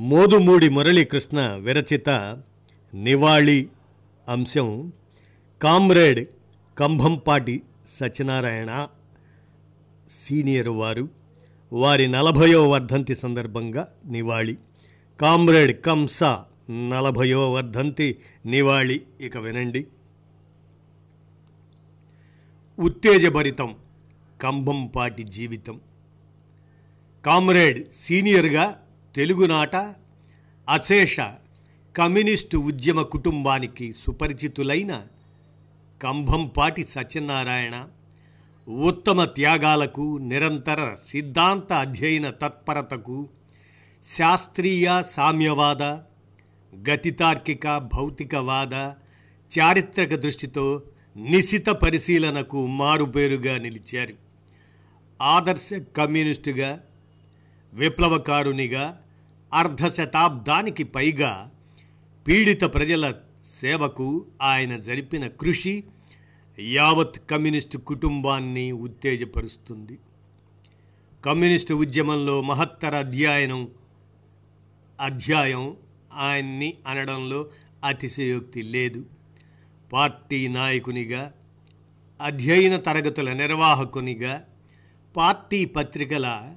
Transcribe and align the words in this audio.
మోదుమూడి 0.00 0.68
మురళీకృష్ణ 0.68 1.40
విరచిత 1.40 2.08
నివాళి 2.94 3.68
అంశం 4.28 4.92
comrade 5.62 6.28
Kambhampati 6.78 7.62
Satyanarayana 8.00 8.88
senior 10.24 10.68
వారు. 10.68 11.08
వారి 11.72 12.08
నలభయో 12.08 12.68
వర్ధంతి 12.68 13.16
సందర్భంగా 13.16 13.88
నివాళి. 14.06 14.56
కామ్రేడ్ 15.20 15.80
కంస 15.80 16.24
నలభయో 16.70 17.52
వర్ధంతి 17.52 18.16
నివాళి. 18.46 19.00
ఇక 19.20 19.36
వినండి. 19.36 19.86
ఉత్తేజభరితం 22.78 23.74
కంభంపాటి 24.42 25.22
జీవితం. 25.22 25.80
కామ్రేడ్ 27.26 27.84
సీనియర్గా 27.94 28.82
తెలుగునాట 29.16 29.76
అశేష 30.68 31.16
కమ్యూనిస్టు 31.96 32.56
ఉద్యమ 32.56 33.02
కుటుంబానికి 33.02 33.94
సుపరిచితులైన 33.98 35.02
కంభంపాటి 36.02 36.84
సత్యనారాయణ 36.84 37.88
ఉత్తమ 38.68 39.24
త్యాగాలకు 39.24 40.18
నిరంతర 40.18 40.96
సిద్ధాంత 41.06 41.72
అధ్యయన 41.72 42.30
తత్పరతకు 42.30 43.28
శాస్త్రీయ 44.18 45.02
సామ్యవాద 45.06 45.82
గతితార్కిక 46.72 47.78
భౌతికవాద 47.78 48.74
చారిత్రక 49.50 50.14
దృష్టితో 50.14 50.82
నిశిత 51.16 51.68
పరిశీలనకు 51.68 52.66
మారుపేరుగా 52.66 53.58
నిలిచారు. 53.58 54.14
ఆదర్శ 55.22 55.70
కమ్యూనిస్టుగా 55.96 56.80
విప్లవకారునిగా 57.74 59.02
అర్ధ 59.54 59.86
శతాబ్దానికి 59.88 60.84
పైగా 60.84 61.50
పీడిత 62.28 62.62
ప్రజల 62.62 63.14
సేవకు 63.46 64.26
ఆయన 64.42 64.76
జరిపిన 64.76 65.26
కృషి 65.26 65.84
యావత్ 66.58 67.18
కమ్యూనిస్టు 67.30 67.78
కుటుంబాన్ని 67.78 68.72
ఉత్తేజపరుస్తుంది. 68.72 69.98
కమ్యూనిస్టు 71.24 71.74
ఉద్యమంలో 71.74 72.42
మహత్తర 72.42 72.96
అధ్యయనం 72.96 73.68
అధ్యాయం 75.00 75.76
ఆయన్ని 76.12 76.74
అనడంలో 76.86 77.46
అతిశయోక్తి 77.84 78.62
లేదు. 78.62 79.06
పార్టీ 79.92 80.48
నాయకునిగా 80.48 81.32
అధ్యయన 82.20 82.76
తరగతుల 82.76 83.32
నిర్వాహకునిగా 83.32 84.44
పార్టీ 85.16 85.64
పత్రికల 85.64 86.54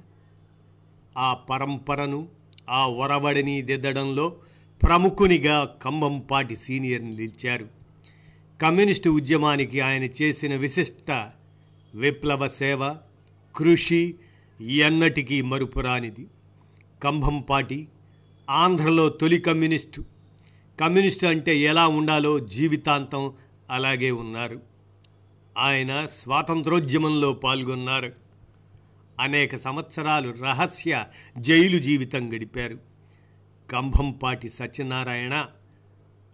ఆ 1.18 1.34
పరంపరను 1.34 2.28
ఆ 2.70 2.86
ఒరవడిని 2.86 3.62
దిద్దడంలో 3.62 4.36
ప్రముఖునిగా 4.82 5.64
కంబంపాటి 5.82 6.56
సీనియర్ 6.56 7.04
నిలిచారు. 7.04 7.68
కమ్యూనిస్టు 8.62 9.10
ఉద్యమానికి 9.10 9.80
ఆయన 9.80 10.04
చేసిన 10.04 10.56
విశిష్ట 10.56 11.30
విప్లవ 11.94 12.48
సేవ 12.48 12.96
కృషి 13.56 14.14
ఎన్నటికీ 14.60 15.42
మరుపురానిది. 15.42 16.26
కంభంపాటి 17.02 17.88
ఆంధ్రలో 18.50 19.08
తొలి 19.08 19.38
కమ్యూనిస్టు. 19.38 20.04
కమ్యూనిస్టు 20.80 21.26
అంటే 21.26 21.58
ఎలా 21.58 21.88
ఉండాలో 21.88 22.38
జీవితాంతం 22.38 23.32
అలాగే 23.70 24.10
ఉన్నారు. 24.10 24.60
ఆయన 25.58 26.06
స్వాతంత్రోద్యమంలో 26.12 27.32
పాల్గొన్నారు. 27.32 28.23
అనేక 29.20 29.56
సంవత్సరాలు 29.56 30.34
రహస్య 30.42 31.04
జైలు 31.38 31.78
జీవితం 31.78 32.34
గడిపారు. 32.36 32.78
కంభంపాటి 33.70 34.50
సత్యనారాయణ 34.50 35.46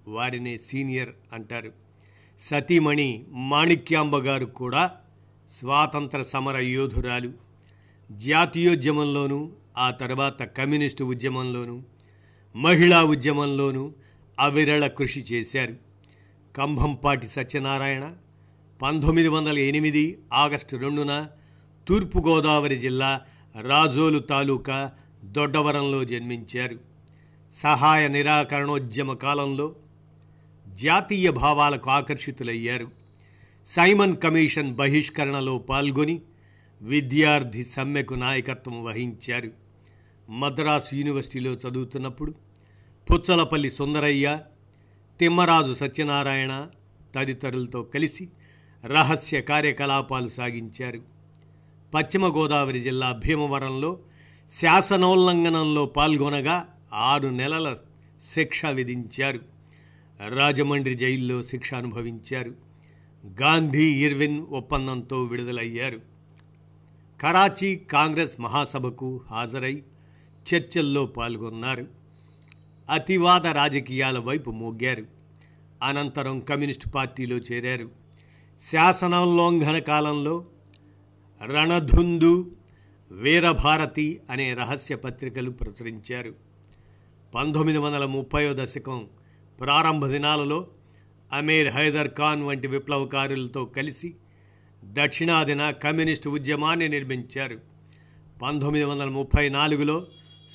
వారిని 0.08 0.58
సీనియర్ 0.58 1.08
అంటారు. 1.32 1.72
సతీమణి 2.38 3.24
మాణిక్యాంబ 3.28 4.16
గారు 4.16 4.44
కూడా 4.44 4.90
స్వాతంత్ర 5.60 6.22
సమర 6.22 6.56
యోధురాలు. 6.60 7.32
జాతీయోద్యమంలోనూ 8.12 9.52
ఆ 9.78 9.90
తర్వాత 9.90 10.42
కమ్యూనిస్టు 10.42 11.04
ఉద్యమంలోనూ 11.04 11.82
మహిళా 12.56 13.04
ఉద్యమంలోనూ 13.04 13.92
అవిరళ 14.40 14.86
కృషి 14.86 15.20
చేశారు. 15.20 15.76
కంభంపాటి 16.56 17.28
సత్యనారాయణ 17.28 18.14
పంతొమ్మిది 18.82 19.28
వందల 19.28 19.58
ఎనిమిది 19.58 20.18
ఆగస్టు 20.32 20.76
రెండున 20.76 21.28
తూర్పుగోదావరి 21.90 22.76
జిల్లా 22.76 23.20
రాజోలు 23.60 24.18
తాలూకా 24.18 24.92
దొడ్డవరంలో 25.24 26.04
జన్మించారు. 26.04 26.78
సహాయ 27.54 28.08
నిరాకరణోద్యమ 28.08 29.12
కాలంలో 29.12 29.74
జాతీయ 30.74 31.30
భావాలకు 31.30 31.90
ఆకర్షితులయ్యారు. 31.90 32.90
సైమన్ 33.66 34.16
కమిషన్ 34.16 34.74
బహిష్కరణలో 34.74 35.58
పాల్గొని 35.58 36.20
విద్యార్థి 36.82 37.64
సమ్మెకు 37.64 38.14
నాయకత్వం 38.14 38.84
వహించారు. 38.84 39.50
మద్రాసు 40.30 40.94
యూనివర్సిటీలో 40.94 41.50
చదువుతున్నప్పుడు 41.50 42.34
పుచ్చలపల్లి 43.10 43.70
సుందరయ్య 43.70 44.38
తిమ్మరాజు 45.20 45.74
సత్యనారాయణ 45.74 46.66
తదితరులతో 47.14 47.82
కలిసి 47.82 48.28
రహస్య 48.86 49.40
కార్యకలాపాలు 49.40 50.28
సాగించారు. 50.28 51.09
పశ్చిమ 51.94 52.26
గోదావరి 52.26 52.80
జిల్లా 52.80 53.12
భీమవరంలో 53.12 53.98
శాసనోల్లంఘనంలో 54.50 55.86
పాల్గొనగా 55.86 56.68
ఆరు 56.92 57.28
నెలల 57.28 57.76
శిక్ష 58.34 58.66
విధించారు. 58.66 59.40
రాజమండ్రి 60.28 60.94
జైల్లో 60.94 61.42
శిక్ష 61.42 61.74
అనుభవించారు. 61.74 62.54
గాంధీ 63.42 64.04
ఇర్విన్ 64.04 64.46
ఒప్పందంతో 64.46 65.22
విడుదలయ్యారు. 65.22 66.00
కరాచీ 67.22 67.76
కాంగ్రెస్ 67.76 68.40
మహాసభకు 68.40 69.20
హాజరై 69.30 69.82
చర్చల్లో 70.54 71.06
పాల్గొన్నారు. 71.06 71.86
అతివాద 72.90 73.46
రాజకీయాల 73.46 74.18
వైపు 74.18 74.50
మోగారు. 74.50 75.04
అనంతరం 75.82 76.40
కమ్యూనిస్టు 76.40 76.88
పార్టీలో 76.88 77.36
చేరారు. 77.36 77.90
శాసనోల్లంఘన 78.64 79.78
కాలంలో 79.78 80.44
రణధుందు 81.44 82.56
వీరభారతి 83.10 84.20
అనే 84.30 84.54
రహస్య 84.54 84.96
పత్రికలు 84.96 85.50
ప్రచురించారు. 85.50 86.34
పంతొమ్మిది 87.34 87.78
వందల 87.78 88.04
ముప్పయో 88.04 88.54
దశకం 88.54 89.08
ప్రారంభ 89.60 90.06
దినాలలో 90.06 90.66
అమీర్ 91.32 91.68
హైదర్ 91.68 92.08
ఖాన్ 92.08 92.42
వంటి 92.42 92.68
విప్లవకారులతో 92.68 93.64
కలిసి 93.64 94.14
దక్షిణాదిన 94.84 95.70
కమ్యూనిస్టు 95.70 96.28
ఉద్యమాన్ని 96.28 96.88
నిర్మించారు. 96.88 97.60
పంతొమ్మిది 98.42 98.84
వందల 98.84 99.08
ముప్పై 99.08 99.48
నాలుగులో 99.48 100.06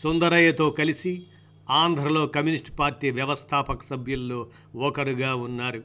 సుందరయ్యతో 0.04 0.70
కలిసి 0.70 1.24
ఆంధ్రలో 1.70 2.28
కమ్యూనిస్టు 2.28 2.72
పార్టీ 2.72 3.12
వ్యవస్థాపక 3.12 3.84
సభ్యుల్లో 3.84 4.50
ఒకరుగా 4.76 5.36
ఉన్నారు. 5.36 5.84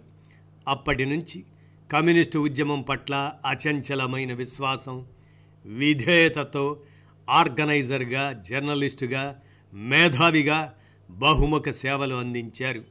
అప్పటి 0.69 1.07
నుంచి 1.07 1.45
కమ్యూనిస్టు 1.93 2.39
ఉద్యమం 2.39 2.83
పట్ల 2.83 3.33
అచంచలమైన 3.47 4.33
విశ్వాసం 4.33 5.07
విధేయతతో 5.67 6.81
ఆర్గనైజర్గా 7.31 8.45
జర్నలిస్టుగా 8.51 9.41
మేధావిగా 9.75 10.75
బహుముఖ 11.11 11.69
సేవలు 11.71 12.15
అందించారు. 12.15 12.85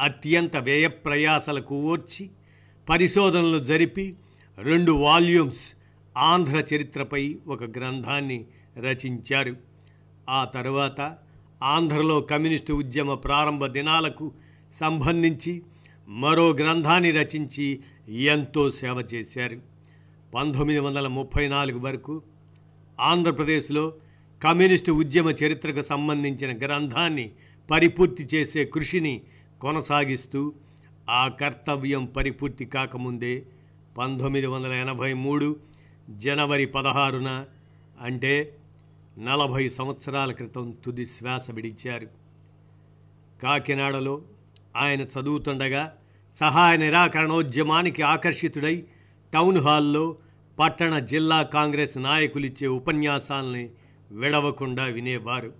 అత్యంత 0.00 0.56
వ్యయ 0.56 0.88
ప్రయాసలకు 0.88 1.74
ఓర్చి 1.74 2.30
పరిశోధనలు 2.88 3.64
జరిపి 3.64 4.14
రెండు 4.58 4.92
వాల్యూమ్స్ 4.92 5.74
ఆంధ్ర 6.16 6.64
చరిత్రపై 6.74 7.38
ఒక 7.48 7.64
గ్రంథాన్ని 7.64 8.44
రచించారు. 8.78 9.56
ఆ 10.30 10.44
తరువాత 10.44 11.16
ఆంధ్రలో 11.62 12.20
కమ్యూనిస్టు 12.20 12.72
ఉద్యమ 12.72 13.14
ప్రారంభ 13.14 13.66
దినాలకు 13.66 14.32
సంబంధించి 14.74 15.62
మరో 16.08 16.50
గ్రంథాన్ని 16.50 17.10
రచించి 17.10 17.80
ఎంతో 18.08 18.70
సేవ 18.70 19.04
చేశారు. 19.14 19.60
పంతొమ్మిది 20.34 20.80
వందల 20.80 21.08
ముప్పై 21.08 21.48
నాలుగు 21.48 21.78
వరకు 21.78 22.22
ఆంధ్రప్రదేశ్లో 23.00 23.94
కమ్యూనిస్టు 24.44 24.92
ఉద్యమ 24.92 25.30
చరిత్రకు 25.30 25.82
సంబంధించిన 25.82 26.58
గ్రంథాన్ని 26.58 27.30
పరిపూర్తి 27.70 28.28
చేసే 28.34 28.64
కృషిని 28.64 29.22
కొనసాగిస్తూ 29.60 30.52
ఆ 31.10 31.28
కర్తవ్యం 31.28 32.04
పరిపూర్తి 32.06 32.64
కాకముందే 32.64 33.46
పంతొమ్మిది 33.98 34.46
వందల 34.46 34.72
ఎనభై 34.72 35.12
మూడు 35.12 35.56
జనవరి 36.10 36.66
పదహారున 36.66 37.46
అంటే 38.00 38.56
నలభై 39.18 39.68
సంవత్సరాల 39.68 40.32
క్రితం 40.32 40.76
తుది 40.84 41.06
శ్వాస 41.06 41.50
విడిచారు. 41.50 42.08
కాకినాడలో 43.42 44.22
ఆయన 44.76 45.00
చదువుతుండగా 45.00 45.96
సహాయ 46.36 46.76
నిరాకరణోద్యమానికి 46.76 48.02
ఆకర్షితుడై 48.02 48.84
టౌన్ 49.34 49.58
హాల్లో 49.58 50.16
పట్టణ 50.58 50.98
జిల్లా 50.98 51.42
కాంగ్రెస్ 51.42 51.98
నాయకులిచ్చే 51.98 52.66
ఉపన్యాసాలని 52.66 53.70
విడవకుండా 54.10 54.84
వినేవారు. 54.84 55.52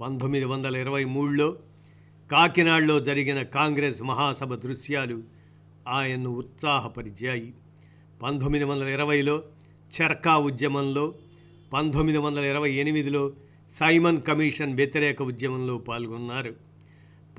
పంతొమ్మిది 0.00 0.44
వందల 0.44 0.76
ఇరవై 0.76 1.04
మూడులో 1.04 1.56
కాకినాడలో 2.32 3.00
జరిగిన 3.00 3.42
కాంగ్రెస్ 3.42 4.02
మహాసభ 4.02 4.54
దృశ్యాలు 4.54 5.22
ఆయన్ను 5.88 6.30
ఉత్సాహపరిచాయి. 6.30 7.54
పంతొమ్మిది 8.22 8.64
వందల 8.64 8.86
ఇరవైలో 8.86 9.42
చర్కా 10.00 10.36
ఉద్యమంలో 10.36 11.14
పంతొమ్మిది 11.72 12.18
వందల 12.18 12.44
ఇరవై 12.44 12.72
ఎనిమిదిలో 12.72 13.32
సైమన్ 13.78 14.22
కమిషన్ 14.22 14.74
వ్యతిరేక 14.74 15.22
ఉద్యమంలో 15.22 15.78
పాల్గొన్నారు. 15.78 16.54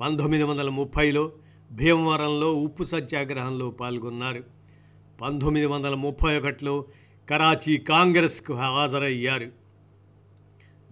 పంతొమ్మిది 0.00 0.42
వందల 0.42 0.68
ముప్పైలో 0.68 1.32
భీమవరంలో 1.72 2.54
ఉప్పు 2.54 2.84
సత్యాగ్రహంలో 2.84 3.70
పాల్గొన్నారు. 3.70 4.44
పంతొమ్మిది 5.20 5.66
వందల 5.66 5.94
ముప్పై 5.94 6.38
ఒకటిలో 6.38 6.84
కరాచీ 7.30 7.76
కాంగ్రెస్కు 7.76 8.54
హాజరయ్యారు. 8.54 9.46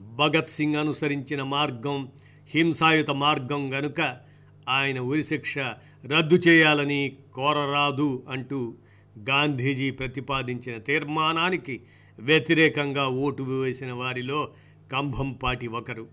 భగత్ 0.01 0.49
సింగ్ 0.49 0.77
అనుసరించిన 0.77 1.43
మార్గం 1.43 2.09
హింసాయుత 2.51 3.11
మార్గం 3.11 3.75
గనుక 3.75 4.17
ఆయన 4.69 5.01
ఉరిశిక్ష 5.01 5.59
రద్దు 6.07 6.35
చేయాలని 6.49 7.17
కోరరాదు 7.35 8.23
అంటూ 8.29 8.75
గాంధీజీ 9.19 9.91
ప్రతిపాదించిన 9.91 10.79
తీర్మానానికి 10.79 11.81
వ్యతిరేకంగా 12.19 13.09
ఓటు 13.09 13.43
వేసిన 13.43 13.93
వారిలో 13.93 14.49
కంభంపాటి 14.93 15.67
ఒకరు. 15.67 16.07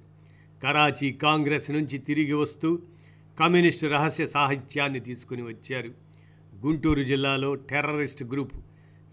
కరాచీ 0.64 1.12
కాంగ్రెస్ 1.12 1.72
నుంచి 1.72 1.98
తిరిగి 1.98 2.34
వస్తూ 2.34 2.80
కమ్యూనిస్టు 3.40 3.86
రహస్య 3.86 4.28
సాహిత్యాన్ని 4.28 5.00
తీసుకుని 5.00 5.42
వచ్చారు. 5.42 5.90
గుంటూరు 6.66 7.04
జిల్లాలో 7.04 7.56
టెర్రరిస్ట్ 7.56 8.24
గ్రూప్ 8.24 8.54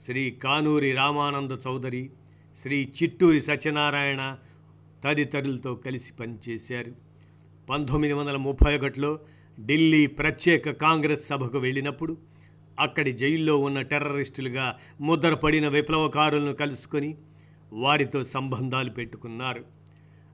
శ్రీ 0.05 0.31
కానూరి 0.31 0.93
రామానంద 0.93 1.51
చౌదరి 1.67 2.11
శ్రీ 2.63 2.93
చిట్టూరి 3.03 3.41
సత్యనారాయణ 3.41 4.37
తదితరులతో 5.05 5.75
కలిసి 5.75 6.13
పనిచేశారు. 6.13 6.93
పంతొమ్మిది 7.71 8.15
వందల 8.15 8.37
ముప్పై 8.37 8.79
ఒకటిలో 8.79 9.19
ఢిల్లీ 9.61 10.07
ప్రత్యేక 10.07 10.71
కాంగ్రెస్ 10.71 11.27
సభకు 11.27 11.59
వెళ్ళినప్పుడు 11.59 12.17
అక్కడి 12.81 13.13
జైల్లో 13.13 13.59
ఉన్న 13.59 13.83
టెర్రరిస్టులుగా 13.83 14.79
ముద్రపడిన 15.01 15.69
విప్లవకారులను 15.69 16.53
కలుసుకొని 16.53 17.17
వారితో 17.73 18.25
సంబంధాలు 18.25 18.91
పెట్టుకున్నారు. 18.91 19.65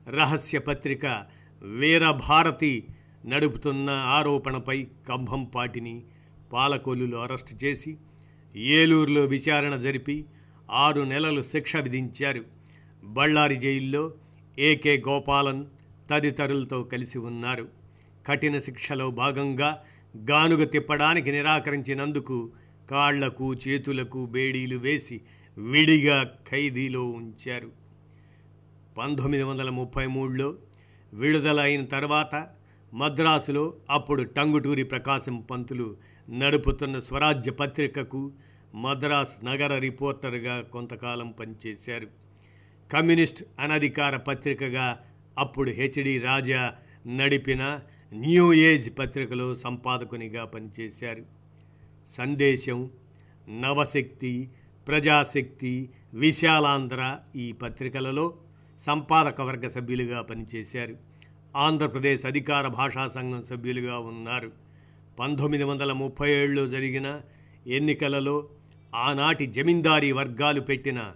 రహస్య 0.09 0.59
పత్రిక 0.59 1.25
వీరభారతి 1.61 2.83
నడుపుతున్న 3.25 3.89
ఆరోపణపై 3.89 4.87
కంభంపాటిని 5.09 6.03
పాలకొల్లులో 6.53 7.21
అరెస్టు 7.21 7.65
చేసి 7.65 7.97
ఏలూరులో 8.55 9.21
విచారణ 9.21 9.75
జరిపి 9.75 10.25
ఆరు 10.71 11.01
నెలలు 11.01 11.43
శిక్ష 11.43 11.75
విధించారు. 11.75 12.43
బళ్ళారి 13.03 13.55
జైల్లో 13.55 14.13
ఏకే 14.59 15.03
గోపాలన్ 15.07 15.65
తదితరులతో 16.09 16.83
కలిసి 16.83 17.17
ఉన్నారు. 17.17 17.67
కఠిన 18.27 18.59
శిక్షలో 18.59 19.11
భాగంగా 19.11 19.83
గానుగ 20.17 20.63
తిప్పడానికి 20.63 21.31
నిరాకరించినందుకు 21.31 22.51
కాళ్ళకు 22.91 23.53
చేతులకు 23.53 24.25
బేడీలు 24.25 24.77
వేసి 24.77 25.21
విడిగా 25.57 26.23
ఖైదీలో 26.51 27.03
ఉంచారు. 27.05 27.71
పంతొమ్మిది 28.97 29.43
వందల 29.43 29.69
ముప్పై 29.69 30.05
మూడులో 30.05 30.55
విడుదల 31.13 31.59
అయిన 31.59 31.85
తర్వాత 31.85 32.47
మద్రాసులో 32.93 33.73
అప్పుడు 33.89 34.23
టంగుటూరి 34.23 34.83
ప్రకాశం 34.83 35.41
పంతులు 35.51 35.97
నడుపుతున్న 36.29 36.99
స్వరాజ్య 36.99 37.51
పత్రికకు 37.51 38.31
మద్రాస్ 38.75 39.45
నగర 39.45 39.77
రిపోర్టర్గా 39.77 40.61
కొంతకాలం 40.61 41.31
పనిచేశారు. 41.31 42.07
కమ్యూనిస్ట్ 42.93 43.43
అనధికార 43.59 44.17
పత్రికగా 44.17 44.99
అప్పుడు 45.37 45.71
హెచ్డి 45.71 46.17
రాజా 46.17 46.75
నడిపిన 47.07 47.79
న్యూ 48.13 48.53
ఏజ్ 48.53 48.99
పత్రికలో 48.99 49.55
సంపాదకునిగా 49.55 50.45
పనిచేశారు. 50.45 51.23
సందేశం 52.17 52.89
నవశక్తి 53.49 54.49
ప్రజాశక్తి 54.87 55.89
విశాలాంధ్ర 56.13 57.17
ఈ 57.35 57.51
పత్రికలలో 57.51 58.33
సంపాదక 58.85 59.41
వర్గ 59.41 59.69
సభ్యులుగా 59.69 60.21
పనిచేశారు. 60.21 61.08
ఆంధ్రప్రదేశ్ 61.55 62.25
అధికార 62.25 62.67
భాషా 62.67 63.07
సంఘం 63.07 63.43
సభ్యులుగా 63.43 63.99
ఉన్నారు. 63.99 64.51
పంతొమ్మిది 65.19 65.63
వందల 65.63 65.91
ముప్పై 65.91 66.31
ఏడులో 66.31 66.67
జరిగిన 66.67 67.21
ఎన్నికలలో 67.67 68.49
ఆనాటి 68.95 69.45
జమీందారీ 69.45 70.11
వర్గాలు 70.11 70.61
పెట్టిన 70.61 71.11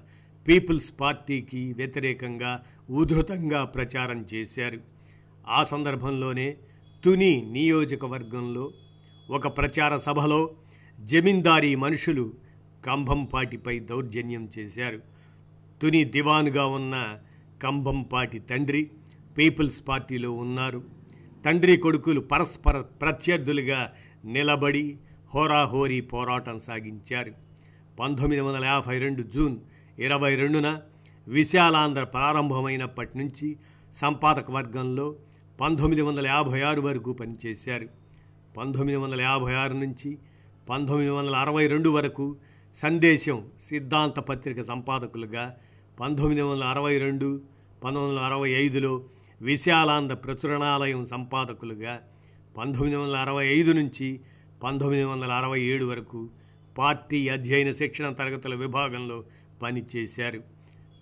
పీపుల్స్ 0.48 1.02
పార్టీకి 1.02 1.74
వ్యతిరేకంగా 1.74 2.64
ఉధృతంగా 2.90 3.64
ప్రచారం 3.64 4.26
చేశారు. 4.34 4.80
ఆ 5.48 5.64
సందర్భంలోనే 5.64 6.58
తుని 7.06 7.50
నియోజకవర్గంలో 7.52 8.72
ఒక 9.30 9.48
ప్రచార 9.58 9.98
సభలో 9.98 10.52
జమీందారీ 11.00 11.76
మనుషులు 11.76 12.34
కంభంపాటిపై 12.86 13.80
దౌర్జన్యం 13.80 14.50
చేశారు. 14.60 15.00
తుని 15.82 16.04
దివాన్గా 16.04 16.66
ఉన్న 16.66 17.18
కంభంపాటి 17.64 18.40
తండ్రి 18.40 18.90
పీపుల్స్ 19.38 19.88
పార్టీలో 19.88 20.32
ఉన్నారు. 20.32 20.82
తండ్రి 21.46 21.78
కొడుకులు 21.78 22.22
పరస్పర 22.32 22.82
ప్రత్యర్థులుగా 22.82 23.80
నిలబడి 24.26 24.98
హోరాహోరీ 25.34 26.02
పోరాటం 26.02 26.60
సాగించారు. 26.60 27.34
పంతొమ్మిది 28.00 28.42
వందల 28.42 28.66
యాభై 28.66 29.00
రెండు 29.00 29.24
జూన్ 29.36 29.56
ఇరవై 30.00 30.36
రెండున 30.36 30.68
విశాలాంధ్ర 31.28 32.04
ప్రారంభమైనప్పటి 32.04 33.18
నుంచి 33.18 33.48
సంపాదక 33.98 34.52
వర్గంలో 34.52 35.16
పంతొమ్మిది 35.62 36.02
వందల 36.02 36.28
యాభై 36.28 36.62
ఆరు 36.62 36.82
వరకు 36.82 37.12
పనిచేశారు. 37.12 37.88
పంతొమ్మిది 38.58 38.98
వందల 38.98 39.22
యాభై 39.22 39.54
ఆరు 39.54 39.74
నుంచి 39.74 40.10
పంతొమ్మిది 40.70 41.10
వందల 41.10 41.36
అరవై 41.36 41.68
రెండు 41.68 41.90
వరకు 41.90 42.26
సందేశం 42.84 43.38
సిద్ధాంత 43.70 44.20
పత్రిక 44.20 44.62
సంపాదకులుగా 44.62 45.44
పంతొమ్మిది 46.00 46.42
వందల 46.42 46.64
అరవై 46.64 46.98
రెండు 46.98 47.28
పంతొమ్మిది 47.84 48.12
వందల 48.14 48.26
అరవై 48.30 48.52
ఐదులో 48.52 48.94
విశాలాంధ్ర 49.44 50.16
ప్రచురణాలయం 50.16 51.06
సంపాదకులుగా 51.06 52.02
పంతొమ్మిది 52.58 52.96
వందల 52.96 53.16
అరవై 53.16 53.48
ఐదు 53.48 53.72
నుంచి 53.72 54.20
పంతొమ్మిది 54.64 55.04
వందల 55.04 55.32
అరవై 55.32 55.62
ఏడు 55.62 55.86
వరకు 55.86 56.30
పార్టీ 56.78 57.28
అధ్యయన 57.28 57.74
శిక్షణ 57.74 58.10
తరగతుల 58.10 58.56
విభాగంలో 58.56 59.24
పనిచేశారు. 59.62 60.44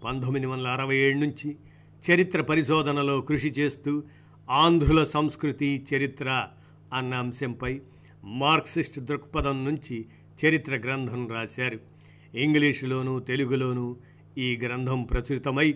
పంతొమ్మిది 0.03 0.45
వందల 0.45 0.67
అరవై 0.67 0.95
ఏడు 0.95 1.17
నుంచి 1.17 1.55
చరిత్ర 2.03 2.41
పరిశోధనలో 2.41 3.21
కృషి 3.21 3.47
చేస్తూ 3.47 4.03
ఆంధ్రుల 4.49 5.03
సంస్కృతి 5.03 5.85
చరిత్ర 5.95 6.47
అన్న 6.93 7.13
అంశంపై 7.13 7.81
మార్క్సిస్ట్ 8.23 8.99
దృక్పథం 8.99 9.65
నుంచి 9.65 10.05
చరిత్ర 10.45 10.75
గ్రంథం 10.75 11.27
రాశారు. 11.27 11.79
ఇంగ్లీషులోనూ 12.37 13.19
తెలుగులోనూ 13.19 13.95
ఈ 14.37 14.59
గ్రంథం 14.63 15.03
ప్రచురితమై 15.03 15.75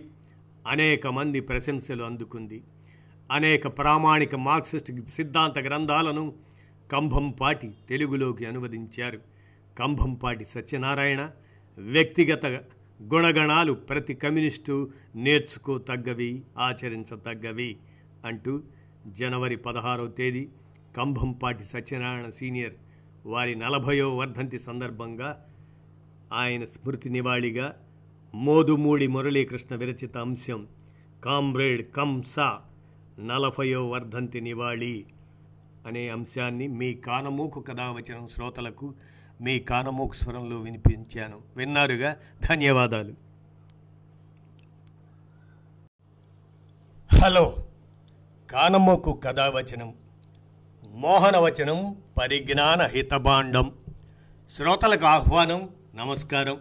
అనేక 0.67 1.07
మంది 1.07 1.39
ప్రశంసలు 1.39 2.03
అందుకుంది. 2.03 2.63
అనేక 3.31 3.67
ప్రామాణిక 3.67 4.35
మార్క్సిస్ట్ 4.35 4.91
సిద్ధాంత 5.09 5.57
గ్రంథాలను 5.59 6.33
కంభంపాటి 6.91 7.71
తెలుగులోకి 7.89 8.45
అనువదించారు. 8.45 9.19
కంభంపాటి 9.79 10.45
సత్యనారాయణ 10.45 11.31
వ్యక్తిగత 11.77 12.45
గుణగణాలు 13.01 13.73
ప్రతి 13.73 14.13
కమ్యూనిస్టు 14.13 14.91
నేర్చుకో 15.15 15.77
తగ్గవి 15.77 16.41
ఆచరించతగ్గవి 16.57 17.77
అంటూ 18.25 18.63
జనవరి 19.07 19.55
పదహారవ 19.55 20.07
తేదీ 20.07 20.49
కంభంపాటి 20.97 21.63
సత్యనారాయణ 21.63 22.29
సీనియర్ 22.29 22.73
వారి 23.25 23.55
నలభయో 23.55 24.15
వర్ధంతి 24.15 24.59
సందర్భంగా 24.59 25.45
ఆయన 26.33 26.65
స్మృతి 26.65 27.09
నివాళిగా 27.09 27.75
మోదుమూడి 28.35 29.07
మురళీకృష్ణ 29.07 29.75
విరచిత 29.75 30.17
అంశం. 30.17 30.67
కామ్రేడ్ 31.23 31.91
కంస 31.91 32.39
నలభయో 33.19 33.89
వర్ధంతి 33.89 34.41
నివాళి 34.41 35.05
అనే 35.87 36.09
అంశాన్ని 36.09 36.67
మీ 36.67 36.93
కానమూకు 36.93 37.61
కథావచనం 37.61 38.27
శ్రోతలకు 38.27 38.93
మీ 39.41 39.59
కానమూకు 39.59 40.13
స్వరంలో 40.13 40.57
వినిపించాను. 40.57 41.41
విన్నారుగా? 41.57 42.17
ధన్యవాదాలు. 42.49 43.13
హలో. 47.15 47.55
కానమూకు 48.51 49.11
కథావచనం. 49.13 49.93
మోహనవచనం 50.91 51.95
పరిజ్ఞాన 52.21 52.81
హితభాండం 52.81 53.71
శ్రోతలకు 54.55 55.05
ఆహ్వానం 55.05 55.69
నమస్కారం. 55.95 56.57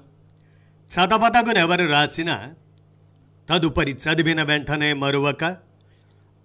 చదవదగునెవరు 0.94 1.86
రాసిన 1.86 2.48
తదుపరి 3.50 3.92
చదివిన 3.92 4.42
వెంటనే 4.42 4.92
మరువక 4.92 5.56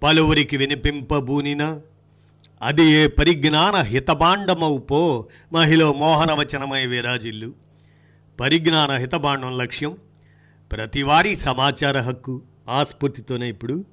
పలువురికి 0.03 0.57
వినిపింపబూనిన 0.57 1.79
అది 2.61 2.83
ఏ 2.83 3.07
పరిజ్ఞాన 3.07 3.75
హితభాండమవు 3.75 4.77
పో 4.77 5.27
మహిళ 5.53 5.83
మోహనవచనమై 5.83 6.85
విరాజిల్లు. 6.85 7.53
పరిజ్ఞాన 8.39 8.91
హితభాండం 8.91 9.57
లక్ష్యం 9.57 9.97
ప్రతివారీ 10.71 11.35
సమాచార 11.35 11.99
హక్కు 11.99 12.41
ఆస్ఫూర్తితోనే 12.69 13.49
ఇప్పుడు. 13.49 13.85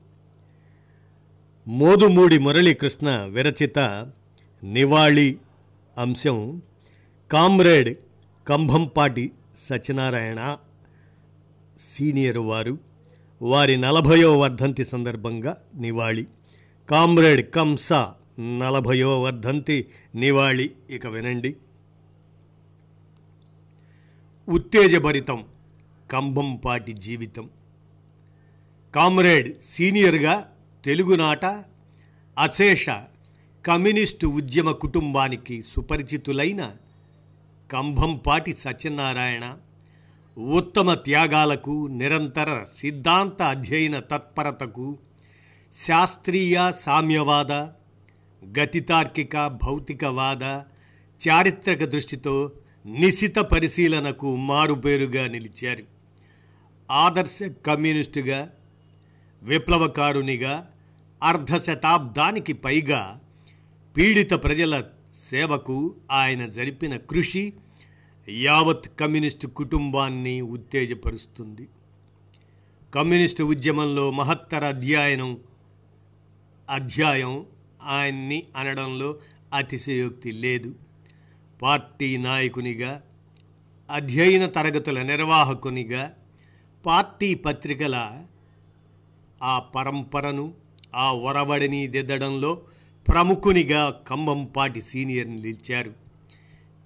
మోదుమూడి 1.69 2.39
మురళీకృష్ణ 2.39 3.11
విరచిత 3.11 3.79
నివాళి 4.63 5.37
అంశం 5.99 6.63
కామ్రేడ్ 7.33 7.95
కంభంపాటి 8.49 9.31
సత్యనారాయణ 9.59 10.57
సీనియర్ 11.93 12.39
వారు. 12.39 12.79
వారి 13.43 13.77
నలభయో 13.77 14.39
వర్ధంతి 14.39 14.85
సందర్భంగా 14.85 15.57
నివాళి. 15.75 16.27
కామ్రేడ్ 16.91 17.51
కంస 17.51 17.93
నలభయో 18.41 19.23
వర్ధంతి 19.23 19.87
నివాళి. 20.15 20.71
ఇక 20.91 21.07
వినండి. 21.07 21.57
ఉత్తేజభరితం 24.49 25.45
కంభంపాటి 26.11 26.93
జీవితం. 26.93 27.51
కామ్రేడ్ 28.95 29.55
సీనియర్గా 29.63 30.53
తెలుగునాట 30.85 31.45
అశేష 32.39 32.87
కమ్యూనిస్టు 33.67 34.27
ఉద్యమ 34.27 34.71
కుటుంబానికి 34.71 35.63
సుపరిచితులైన 35.63 36.73
కంభంపాటి 37.73 38.55
సత్యనారాయణ 38.55 39.57
ఉత్తమ 40.39 40.95
త్యాగాలకు 40.95 41.87
నిరంతర 41.87 42.65
సిద్ధాంత 42.77 43.43
అధ్యయన 43.43 43.99
తత్పరతకు 43.99 44.99
శాస్త్రీయ 45.75 46.73
సామ్యవాద 46.77 47.53
గతితార్కిక 48.45 49.47
భౌతికవాద 49.47 50.43
చారిత్రక 51.29 51.85
దృష్టితో 51.85 52.51
నిశిత 52.87 53.37
పరిశీలనకు 53.37 54.37
మారుపేరుగా 54.37 55.27
నిలిచారు. 55.27 55.85
ఆదర్శ 56.91 57.39
కమ్యూనిస్టుగా 57.67 58.51
విప్లవకారునిగా 59.43 60.71
అర్ధ 61.23 61.57
శతాబ్దానికి 61.57 62.53
పైగా 62.53 63.21
పీడిత 63.97 64.31
ప్రజల 64.31 64.83
సేవకు 65.17 65.95
ఆయన 66.11 66.47
జరిపిన 66.47 66.97
కృషి 66.97 67.53
యావత్ 68.29 68.89
కమ్యూనిస్టు 69.01 69.47
కుటుంబాన్ని 69.47 70.41
ఉత్తేజపరుస్తుంది. 70.41 71.69
కమ్యూనిస్టు 72.95 73.43
ఉద్యమంలో 73.43 74.11
మహత్తర 74.11 74.65
అధ్యయనం 74.65 75.39
అధ్యాయం 76.71 77.47
ఆయన్ని 77.83 78.43
అనడంలో 78.57 79.19
అతిశయోక్తి 79.53 80.33
లేదు. 80.33 80.75
పార్టీ 81.63 82.17
నాయకునిగా 82.17 83.03
అధ్యయన 83.91 84.47
తరగతుల 84.47 85.03
నిర్వాహకునిగా 85.03 86.15
పార్టీ 86.87 87.35
పత్రికల 87.35 88.23
ఆ 89.43 89.59
పరంపరను 89.59 90.55
ఆ 90.95 91.13
ఒరవడిని 91.13 91.87
దిద్దడంలో 91.87 92.63
ప్రముఖునిగా 93.09 94.03
కంబంపాటి 94.09 94.83
సీనియర్ 94.83 95.31
నిలిచారు. 95.31 95.93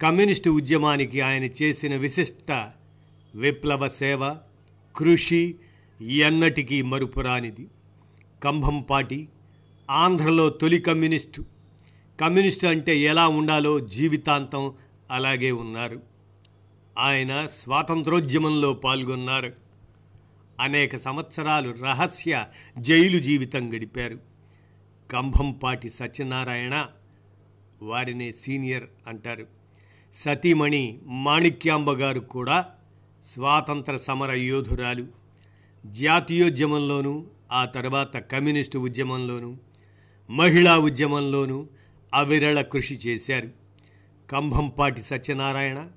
కమ్యూనిస్టు 0.01 0.49
ఉద్యమానికి 0.49 1.21
ఆయన 1.21 1.43
చేసిన 1.43 1.95
విశిష్ట 1.95 2.67
విప్లవ 3.35 3.87
సేవ 3.87 4.35
కృషి 4.95 5.55
ఎన్నటికీ 6.01 6.81
మరుపురానిది 6.81 7.67
కంభంపాటి 8.43 9.27
ఆంధ్రలో 9.89 10.49
తొలి 10.49 10.79
కమ్యూనిస్టు. 10.79 11.45
కమ్యూనిస్టు 12.21 12.67
అంటే 12.67 12.99
ఎలా 12.99 13.27
ఉండాలో 13.27 13.79
జీవితాంతం 13.79 14.73
అలాగే 15.11 15.51
ఉన్నారు. 15.51 16.01
ఆయన 16.97 17.47
స్వాతంత్రోద్యమంలో 17.51 18.73
పాల్గొన్నారు. 18.73 19.53
అనేక 20.59 20.95
సంవత్సరాలు 20.95 21.75
రహస్య 21.81 22.45
జైలు 22.79 23.19
జీవితం 23.19 23.75
గడిపారు. 23.75 24.30
కంభంపాటి 25.11 25.89
సత్యనారాయణ 25.89 26.85
వారినే 27.81 28.31
సీనియర్ 28.31 28.83
అంటారు. 29.07 29.47
సతీమణి 30.13 30.99
మాణిక్యాంబ 31.05 31.91
గారు 31.91 32.19
కూడా 32.19 32.65
స్వాతంత్ర 33.33 33.97
సమర 33.97 34.31
యోధురాలు. 34.31 35.07
జాతీయోద్యమంలోనూ 35.85 37.25
ఆ 37.51 37.65
తర్వాత 37.65 38.17
కమ్యూనిస్టు 38.17 38.77
ఉద్యమంలోనూ 38.77 39.57
మహిళా 40.29 40.77
ఉద్యమంలోనూ 40.77 41.67
అవిరళ 42.13 42.61
కృషి 42.61 42.93
చేశారు. 42.93 43.49
కంభంపాటి 44.31 45.03
సత్యనారాయణ 45.03 45.87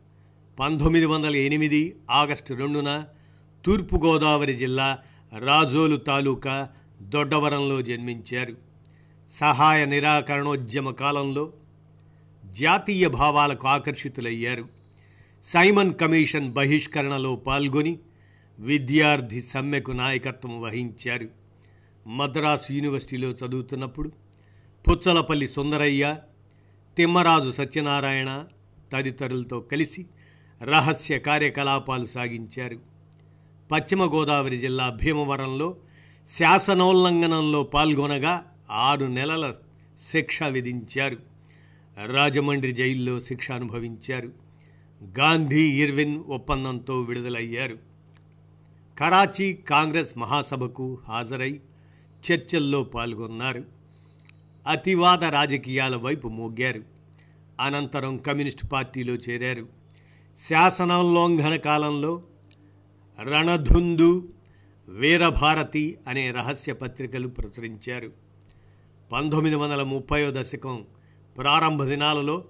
పంతొమ్మిది 0.59 1.06
వందల 1.06 1.37
ఎనిమిది 1.37 1.97
ఆగస్టు 2.11 2.54
రెండున 2.54 3.04
తూర్పుగోదావరి 3.64 4.54
జిల్లా 4.54 4.99
రాజోలు 5.38 5.97
తాలూకా 5.97 6.71
దొడ్డవరంలో 7.02 7.83
జన్మించారు. 7.83 8.74
సహాయ 9.31 9.85
నిరాకరణోద్యమ 9.85 10.90
కాలంలో 10.90 11.52
జాతీయ 12.50 13.09
భావాలకు 13.09 13.69
ఆకర్షితులయ్యారు. 13.69 14.69
సైమన్ 15.45 15.95
కమిషన్ 15.95 16.52
బహిష్కరణలో 16.52 17.37
పాల్గొని 17.37 17.99
విద్యార్థి 18.59 19.43
సమ్మెకు 19.43 19.93
నాయకత్వం 19.93 20.61
వహించారు. 20.61 21.28
మద్రాసు 22.07 22.73
యూనివర్సిటీలో 22.73 23.28
చదువుతున్నప్పుడు 23.28 24.12
పుచ్చలపల్లి 24.88 25.49
సుందరయ్య 25.49 26.16
తిమ్మరాజు 26.97 27.52
సత్యనారాయణ 27.52 28.45
తదితరులతో 28.93 29.61
కలిసి 29.61 30.07
రహస్య 30.62 31.19
కార్యకలాపాలు 31.19 32.07
సాగించారు. 32.07 32.78
పశ్చిమ 33.73 34.04
గోదావరి 34.04 34.59
జిల్లా 34.59 34.90
భీమవరంలో 34.90 35.76
శాసనోల్లంఘనంలో 36.28 37.62
పాల్గొనగా 37.62 38.50
ఆరు 38.71 39.06
నెలల 39.06 39.54
శిక్ష 40.11 40.42
విధించారు. 40.42 41.16
రాజమండ్రి 42.06 42.73
జైల్లో 42.73 43.21
శిక్ష 43.21 43.50
అనుభవించారు. 43.50 44.33
గాంధీ 45.18 45.83
ఇర్విన్ 45.83 46.18
ఒప్పందంతో 46.18 47.00
విడుదలయ్యారు. 47.00 47.78
కరాచీ 48.99 49.52
కాంగ్రెస్ 49.52 50.18
మహాసభకు 50.18 50.99
హాజరై 51.09 51.61
చర్చల్లో 52.33 52.85
పాల్గొన్నారు. 52.85 53.64
అతివాద 54.66 55.25
రాజకీయాల 55.25 55.97
వైపు 55.97 56.28
మోగారు. 56.28 56.83
అనంతరం 57.61 58.16
కమ్యూనిస్టు 58.16 58.66
పార్టీలో 58.66 59.14
చేరారు. 59.14 59.68
శాసనోల్లంఘన 60.42 61.56
కాలంలో 61.56 62.23
రణధుందు 63.23 64.28
వీరభారతి 64.88 65.99
అనే 66.09 66.30
రహస్య 66.30 66.73
పత్రికలు 66.73 67.28
ప్రచురించారు. 67.28 68.24
పంతొమ్మిది 69.12 69.56
వందల 69.56 69.82
ముప్పయో 69.82 70.30
దశకం 70.30 70.84
ప్రారంభ 71.38 71.84
దినాలలో 71.84 72.44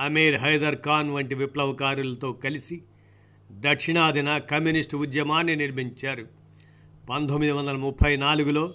అమీర్ 0.00 0.36
హైదర్ 0.36 0.74
ఖాన్ 0.74 1.10
వంటి 1.10 1.34
విప్లవకారులతో 1.34 2.32
కలిసి 2.32 2.82
దక్షిణాదిన 3.50 4.38
కమ్యూనిస్టు 4.38 4.96
ఉద్యమాన్ని 4.96 5.56
నిర్మించారు. 5.56 6.26
పంతొమ్మిది 7.10 7.52
వందల 7.52 7.76
ముప్పై 7.76 8.16
నాలుగులో 8.16 8.74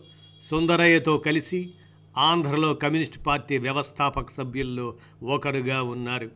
సుందరయ్యతో 0.49 1.17
కలిసి 1.17 1.73
ఆంధ్రలో 2.17 2.73
కమ్యూనిస్టు 2.73 3.19
పార్టీ 3.19 3.57
వ్యవస్థాపక 3.57 4.31
సభ్యుల్లో 4.31 4.97
ఒకరుగా 5.23 5.81
ఉన్నారు. 5.81 6.31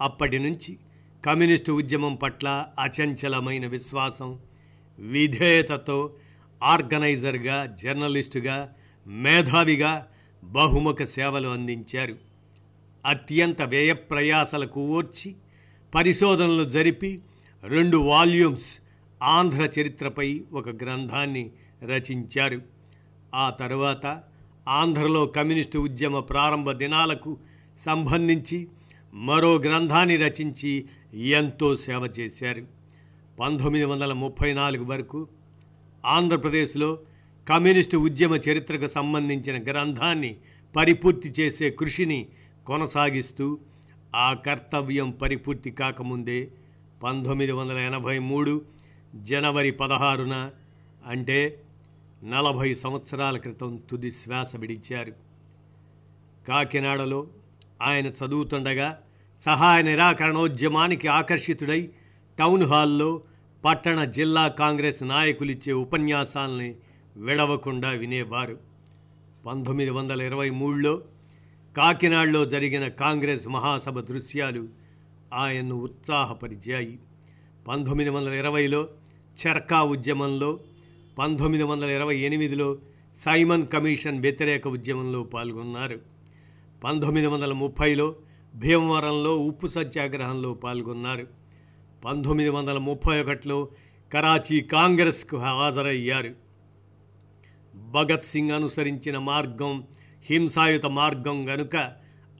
అప్పటి 0.00 0.38
నుంచి 0.38 0.76
కమ్యూనిస్టు 1.26 1.72
ఉద్యమం 1.72 2.14
పట్ల 2.14 2.66
అచంచలమైన 2.78 3.66
విశ్వాసం 3.66 4.38
విధేయతతో 4.98 6.14
ఆర్గనైజర్గా 6.62 7.76
జర్నలిస్టుగా 7.82 8.74
మేధావిగా 9.06 10.06
బహుముఖ 10.44 11.02
సేవలు 11.02 11.48
అందించారు. 11.48 12.16
అత్యంత 13.06 13.62
వ్యయ 13.62 13.92
ప్రయాసలకు 13.92 14.80
ఓర్చి 14.80 15.34
పరిశోధనలు 15.94 16.64
జరిపి 16.64 17.20
రెండు 17.64 17.96
వాల్యూమ్స్ 17.96 18.80
ఆంధ్ర 19.22 19.80
చరిత్రపై 19.80 20.42
ఒక 20.52 20.68
గ్రంథాన్ని 20.68 21.50
రచించారు. 21.82 22.62
ఆ 23.34 23.50
తరువాత 23.50 24.22
ఆంధ్రలో 24.68 25.26
కమ్యూనిస్టు 25.26 25.78
ఉద్యమ 25.78 26.20
ప్రారంభ 26.20 26.72
దినాలకు 26.72 27.38
సంబంధించి 27.78 28.68
మరో 29.14 29.58
గ్రంథాన్ని 29.58 30.16
రచించి 30.16 30.84
ఎంతో 31.14 31.76
సేవ 31.76 32.10
చేశారు. 32.20 32.66
పంతొమ్మిది 33.40 33.84
వందల 33.84 34.12
ముప్పై 34.12 34.54
నాలుగు 34.54 34.84
వరకు 34.84 35.28
ఆంధ్రప్రదేశ్లో 36.06 36.98
కమ్యూనిస్టు 37.50 37.96
ఉద్యమ 37.96 38.34
చరిత్రకు 38.36 38.88
సంబంధించిన 38.88 39.62
గ్రంథాన్ని 39.62 40.36
పరిపూర్తి 40.76 41.28
చేసే 41.28 41.70
కృషిని 41.70 42.28
కొనసాగిస్తూ 42.66 43.58
ఆ 44.14 44.34
కర్తవ్యం 44.34 45.10
పరిపూర్తి 45.10 45.70
కాకముందే 45.70 46.50
పంతొమ్మిది 47.02 47.52
వందల 47.52 47.78
ఎనభై 47.78 48.18
మూడు 48.18 48.62
జనవరి 49.14 49.70
పదహారున 49.70 50.50
అంటే 51.06 51.62
నలభై 52.22 52.74
సంవత్సరాల 52.74 53.36
క్రితం 53.36 53.82
తుది 53.90 54.12
శ్వాస 54.12 54.56
విడిచారు. 54.56 55.12
కాకినాడలో 56.48 57.28
ఆయన 57.82 58.06
చదువుతుండగా 58.06 58.98
సహాయ 59.44 59.82
నిరాకరణోద్యమానికి 59.82 61.08
ఆకర్షితుడై 61.08 61.88
టౌన్ 62.38 62.62
హాల్లో 62.62 63.22
పట్టణ 63.64 64.04
జిల్లా 64.04 64.48
కాంగ్రెస్ 64.48 65.02
నాయకులిచ్చే 65.02 65.72
ఉపన్యాసాలని 65.72 66.74
విడవకుండా 67.20 67.90
వినేవారు. 67.90 68.58
పంతొమ్మిది 69.46 69.90
వందల 69.90 70.22
ఇరవై 70.22 70.50
మూడులో 70.50 71.02
కాకినాడలో 71.76 72.44
జరిగిన 72.44 72.88
కాంగ్రెస్ 72.88 73.48
మహాసభ 73.48 74.00
దృశ్యాలు 74.00 74.68
ఆయన్ను 75.34 75.74
ఉత్సాహపరిచాయి. 75.76 76.98
పంతొమ్మిది 77.68 78.10
వందల 78.10 78.32
ఇరవైలో 78.32 78.88
చర్కా 79.46 79.82
ఉద్యమంలో 79.82 80.60
పంతొమ్మిది 81.18 81.64
వందల 81.64 81.90
ఇరవై 81.90 82.18
ఎనిమిదిలో 82.18 82.78
సైమన్ 83.16 83.66
కమిషన్ 83.66 84.20
వ్యతిరేక 84.20 84.68
ఉద్యమంలో 84.68 85.22
పాల్గొన్నారు. 85.22 86.00
పంతొమ్మిది 86.84 87.26
వందల 87.26 87.52
ముప్పైలో 87.52 88.14
భీమవరంలో 88.54 89.38
ఉప్పు 89.38 89.66
సత్యాగ్రహంలో 89.66 90.54
పాల్గొన్నారు. 90.54 91.26
పంతొమ్మిది 92.04 92.50
వందల 92.50 92.78
ముప్పై 92.78 93.22
ఒకటిలో 93.22 93.68
కరాచీ 94.12 94.60
కాంగ్రెస్కు 94.60 95.36
హాజరయ్యారు. 95.36 96.49
భగత్ 97.90 98.24
సింగ్ 98.24 98.50
అనుసరించిన 98.50 99.18
మార్గం 99.18 99.84
హింసాయుత 100.24 100.86
మార్గం 100.86 101.48
గనుక 101.48 101.92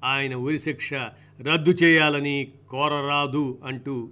ఆయన 0.05 0.35
ఉరిశిక్ష 0.35 0.95
రద్దు 1.41 1.71
చేయాలని 1.71 2.53
కోరరాదు 2.69 3.59
అంటూ 3.65 4.09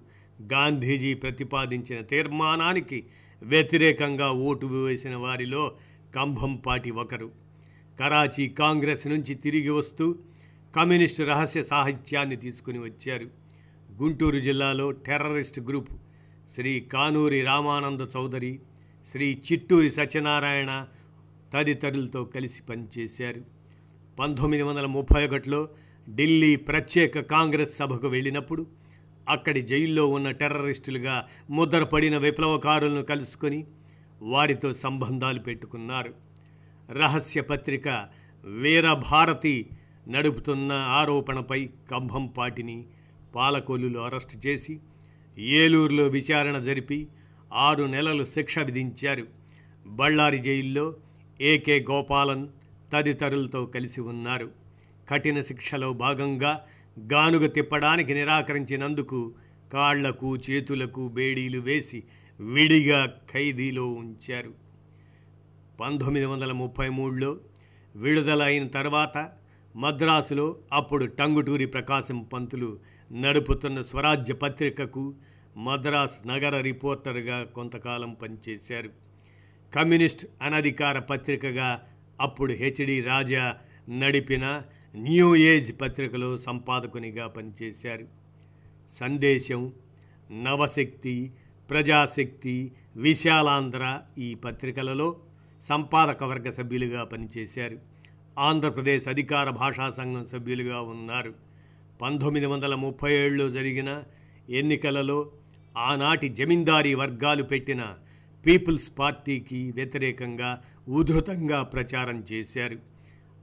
గాంధీజీ 0.53 1.15
ప్రతిపాదించిన 1.15 2.01
తీర్మానానికి 2.01 3.07
వ్యతిరేకంగా 3.43 4.31
ఓటు 4.33 4.67
వేసిన 4.67 5.17
వారిలో 5.17 5.73
కంభంపాటి 6.15 6.91
ఒకరు. 6.91 7.31
కరాచీ 8.01 8.49
కాంగ్రెస్ 8.49 9.07
నుంచి 9.07 9.35
తిరిగి 9.35 9.71
వస్తూ 9.71 10.17
కమ్యూనిస్టు 10.77 11.23
రహస్య 11.23 11.63
సాహిత్యాన్ని 11.63 12.37
తీసుకుని 12.37 12.79
వచ్చారు. 12.79 13.27
గుంటూరు 14.03 14.39
జిల్లాలో 14.39 14.91
టెర్రరిస్ట్ 14.91 15.61
గ్రూప్ 15.61 15.89
శ్రీ 16.55 16.81
కానూరి 16.81 17.43
రామానంద 17.43 18.01
చౌదరి 18.17 18.59
శ్రీ 19.13 19.39
చిట్టూరి 19.53 19.91
సత్యనారాయణ 19.91 20.87
తదితరులతో 21.53 22.25
కలిసి 22.25 22.63
పనిచేశారు. 22.63 23.43
పంతొమ్మిది 24.19 24.63
వందల 24.63 24.87
ముప్పై 24.87 25.27
ఒకటిలో 25.27 25.69
ఢిల్లీ 26.11 26.57
ప్రత్యేక 26.57 27.21
కాంగ్రెస్ 27.21 27.77
సభకు 27.77 28.09
వెళ్ళినప్పుడు 28.09 28.67
అక్కడి 29.29 29.63
జైల్లో 29.63 30.07
ఉన్న 30.07 30.31
టెర్రరిస్టులుగా 30.31 31.25
ముద్రపడిన 31.51 32.19
విప్లవకారులను 32.19 33.03
కలుసుకొని 33.03 33.67
వారితో 34.23 34.75
సంబంధాలు 34.75 35.39
పెట్టుకున్నారు. 35.39 36.15
రహస్య 36.93 37.41
పత్రిక 37.41 38.09
వీరభారతి 38.45 39.71
నడుపుతున్న 40.09 40.73
ఆరోపణపై 40.73 41.69
కంభంపాటిని 41.91 42.87
పాలకొల్లులో 43.35 44.05
అరెస్టు 44.05 44.49
చేసి 44.49 44.81
ఏలూరులో 45.39 46.05
విచారణ 46.05 46.59
జరిపి 46.59 47.09
ఆరు 47.53 47.85
నెలలు 47.85 48.25
శిక్ష 48.25 48.59
విధించారు. 48.59 49.27
బళ్ళారి 49.87 50.39
జైల్లో 50.39 50.95
ఏకే 51.41 51.87
గోపాలన్ 51.91 52.49
తదితరులతో 52.93 53.67
కలిసి 53.67 54.01
ఉన్నారు. 54.01 54.51
కఠిన 55.11 55.41
శిక్షలో 55.41 55.93
భాగంగా 55.93 56.65
గానుగ 57.13 57.47
తిప్పడానికి 57.47 58.15
నిరాకరించినందుకు 58.15 59.33
కాళ్ళకు 59.73 60.37
చేతులకు 60.37 61.09
బేడీలు 61.09 61.59
వేసి 61.59 62.03
విడిగా 62.41 63.21
ఖైదీలో 63.33 63.87
ఉంచారు. 63.87 64.53
పంతొమ్మిది 65.81 66.27
వందల 66.27 66.53
ముప్పై 66.53 66.89
మూడులో 66.89 67.37
విడుదల 67.97 68.43
అయిన 68.43 68.67
తర్వాత 68.69 69.33
మద్రాసులో 69.77 70.57
అప్పుడు 70.73 71.05
టంగుటూరి 71.05 71.67
ప్రకాశం 71.67 72.23
పంతులు 72.23 72.79
నడుపుతున్న 73.13 73.83
స్వరాజ్య 73.83 74.35
పత్రికకు 74.35 75.15
మద్రాస్ 75.57 76.29
నగర 76.29 76.61
రిపోర్టర్గా 76.61 77.45
కొంతకాలం 77.45 78.15
పనిచేశారు. 78.15 79.08
కమ్యూనిస్ట్ 79.75 80.27
అనధికార 80.43 80.99
పత్రికగా 80.99 81.83
అప్పుడు 82.21 82.53
హెచ్డి 82.53 83.01
రాజా 83.01 83.57
నడిపిన 83.91 84.63
న్యూ 84.97 85.37
ఏజ్ 85.37 85.81
పత్రికలో 85.81 86.39
సంపాదకునిగా 86.39 87.27
పనిచేశారు. 87.27 88.05
సందేశం 89.01 89.73
నవశక్తి 90.43 91.33
ప్రజాశక్తి 91.71 92.73
విశాలాంధ్ర 92.97 94.01
ఈ 94.19 94.35
పత్రికలలో 94.35 95.17
సంపాదక 95.69 96.25
వర్గ 96.25 96.51
సభ్యులుగా 96.51 97.05
పనిచేశారు. 97.05 97.79
ఆంధ్రప్రదేశ్ 98.39 99.09
అధికార 99.09 99.51
భాషా 99.51 99.91
సంఘం 99.91 100.27
సభ్యులుగా 100.27 100.81
ఉన్నారు. 100.81 101.35
పంతొమ్మిది 102.03 102.47
వందల 102.47 102.75
ముప్పై 102.75 103.15
ఏడులో 103.15 103.51
జరిగిన 103.51 104.03
ఎన్నికలలో 104.51 105.33
ఆనాటి 105.79 106.29
జమీందారీ 106.29 106.95
వర్గాలు 106.95 107.43
పెట్టిన 107.43 107.95
పీపుల్స్ 108.47 108.99
పార్టీకి 108.99 109.73
వ్యతిరేకంగా 109.73 110.63
ఉధృతంగా 110.89 111.63
ప్రచారం 111.63 112.25
చేశారు. 112.33 112.79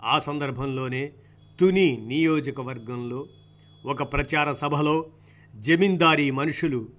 ఆ 0.04 0.20
సందర్భంలోనే 0.20 1.12
తుని 1.60 1.98
నియోజకవర్గంలో 1.98 3.28
ఒక 3.86 4.14
ప్రచార 4.14 4.54
సభలో 4.54 5.06
జమీందారీ 5.56 6.32
మనుషులు 6.32 6.90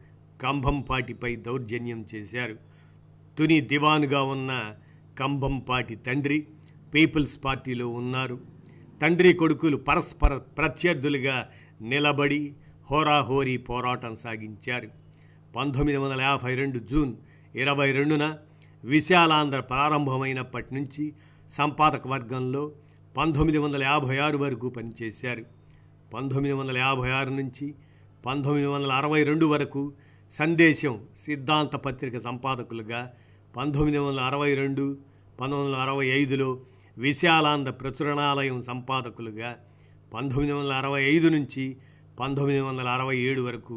కంభంపాటిపై 0.42 1.36
దౌర్జన్యం 1.36 2.04
చేశారు. 2.14 2.56
తుని 3.38 3.60
దివాన్గా 3.60 4.22
ఉన్న 4.22 4.74
కంభంపాటి 5.18 5.96
తండ్రి 5.96 6.46
పీపుల్స్ 6.94 7.44
పార్టీలో 7.44 7.88
ఉన్నారు. 7.88 8.40
తండ్రి 9.02 9.32
కొడుకులు 9.32 9.76
పరస్పర 9.76 10.36
ప్రత్యర్థులుగా 10.36 11.48
నిలబడి 11.80 12.52
హోరాహోరీ 12.90 13.56
పోరాటం 13.56 14.16
సాగించారు. 14.16 14.88
పంతొమ్మిది 15.56 15.98
వందల 15.98 16.20
యాభై 16.20 16.54
రెండు 16.54 16.78
జూన్ 16.78 17.16
ఇరవై 17.56 17.88
రెండున 17.92 18.24
విశాలాంధ్ర 18.84 19.60
ప్రారంభమైనప్పటి 19.70 20.70
నుంచి 20.74 21.04
సంపాదక 21.52 22.06
వర్గంలో 22.06 22.62
పంతొమ్మిది 23.14 23.58
వందల 23.58 23.82
యాభై 23.82 24.16
ఆరు 24.18 24.38
వరకు 24.38 24.66
పనిచేశారు. 24.68 25.44
పంతొమ్మిది 26.12 26.54
వందల 26.54 26.76
యాభై 26.78 27.10
ఆరు 27.10 27.30
నుంచి 27.30 27.66
పంతొమ్మిది 28.26 28.66
వందల 28.66 28.92
అరవై 28.92 29.20
రెండు 29.22 29.46
వరకు 29.46 29.82
సందేశం 30.34 30.94
సిద్ధాంత 31.24 31.74
పత్రిక 31.76 32.18
సంపాదకులుగా 32.18 33.00
పంతొమ్మిది 33.54 33.98
వందల 33.98 34.20
అరవై 34.20 34.50
రెండు 34.54 34.84
పంతొమ్మిది 35.40 35.68
వందల 35.68 35.80
అరవై 35.86 36.06
ఐదులో 36.20 36.48
విశాలాంధ్ర 36.96 37.72
ప్రచురణాలయం 37.72 38.58
సంపాదకులుగా 38.62 39.50
పంతొమ్మిది 40.12 40.52
వందల 40.52 40.72
అరవై 40.72 41.02
ఐదు 41.14 41.28
నుంచి 41.28 41.64
పంతొమ్మిది 42.18 42.60
వందల 42.60 42.88
అరవై 42.88 43.16
ఏడు 43.28 43.42
వరకు 43.42 43.76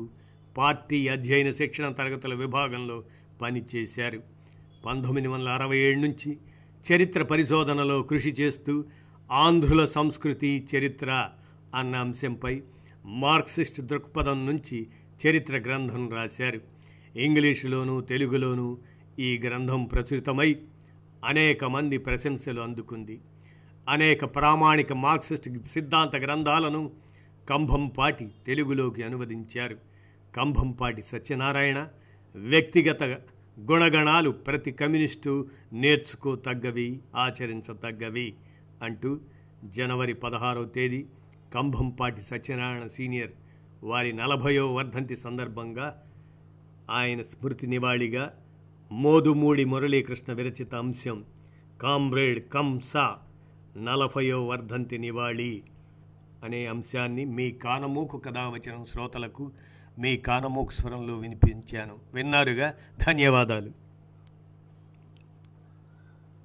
పార్టీ 0.56 1.00
అధ్యయన 1.08 1.50
శిక్షణ 1.52 1.88
తరగతుల 1.92 2.34
విభాగంలో 2.34 2.98
పనిచేశారు 3.42 4.24
పంతొమ్మిది 4.86 5.28
వందల 5.28 5.50
అరవై 5.50 5.78
ఏడు 5.78 6.00
నుంచి 6.00 6.38
చరిత్ర 6.92 7.24
పరిశోధనలో 7.24 8.02
కృషి 8.02 8.30
చేస్తూ 8.30 8.86
ఆంధ్రుల 9.32 9.86
సంస్కృతి 9.86 10.68
చరిత్ర 10.76 11.30
అన్న 11.76 11.96
అంశంపై 11.96 12.62
మార్క్సిస్ట్ 13.06 13.82
దృక్పథం 13.82 14.46
నుంచి 14.46 14.88
చరిత్ర 15.28 15.58
గ్రంథం 15.58 16.10
రాశారు. 16.10 16.62
ఇంగ్లీషులోను 17.16 18.02
తెలుగులోను 18.02 18.78
ఈ 19.20 19.42
గ్రంథం 19.46 19.86
ప్రచురితమై 19.86 20.56
అనేక 21.26 21.66
మంది 21.66 21.98
ప్రశంసలు 21.98 22.62
అందుకుంది. 22.62 23.20
అనేక 23.90 24.26
ప్రామాణిక 24.36 24.94
మార్క్సిస్ట్ 24.94 25.50
సిద్ధాంత 25.74 26.16
గ్రంథాలను 26.16 26.92
కంభంపాటి 27.50 28.28
తెలుగులోకి 28.48 29.04
అనువదించారు. 29.04 29.78
కంభంపాటి 30.36 31.02
సత్యనారాయణ 31.02 31.88
వ్యక్తిగత 32.36 33.04
గుణగణాలు 33.58 34.30
ప్రతి 34.30 34.72
కమ్యూనిస్టు 34.72 35.32
నేర్చుకో 35.74 36.36
తగ్గవి 36.36 37.00
ఆచరించతగ్గవి 37.16 38.28
అంటూ 38.84 39.20
జనవరి 39.66 40.14
పదహారవ 40.14 40.66
తేదీ 40.66 41.06
కంభంపాటి 41.54 42.22
సత్యనారాయణ 42.22 42.88
సీనియర్ 42.88 43.34
వారి 43.84 44.14
నలభయో 44.14 44.74
వర్ధంతి 44.74 45.16
సందర్భంగా 45.16 45.88
ఆయన 46.90 47.22
స్మృతి 47.22 47.68
నివాళిగా 47.68 48.26
మోదుమూడి 48.92 49.66
మురళీకృష్ణ 49.66 50.34
విరచిత 50.34 50.76
అంశం 50.76 51.18
కామ్రేడ్ 51.82 52.40
కంస 52.50 52.94
నలభయో 53.78 54.40
వర్ధంతి 54.48 54.98
నివాళి 54.98 55.64
అనే 56.44 56.66
అంశాన్ని 56.66 57.26
మీ 57.26 57.52
కానమూకు 57.52 58.18
కథావచనం 58.18 58.86
శ్రోతలకు 58.86 59.52
మీ 60.00 60.18
కానమూకు 60.18 60.72
స్వరంలో 60.72 61.18
వినిపించాను. 61.18 61.96
విన్నారుగా? 62.14 62.74
ధన్యవాదాలు. 63.08 63.89